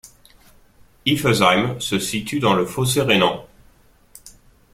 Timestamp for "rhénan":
3.03-3.45